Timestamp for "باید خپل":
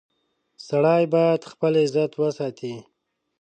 1.13-1.73